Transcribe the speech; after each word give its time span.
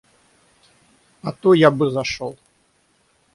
А 1.21 1.31
то 1.31 1.53
я 1.53 1.69
бы 1.69 1.91
зашел. 1.91 2.35